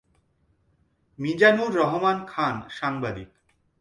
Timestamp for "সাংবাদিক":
2.69-3.29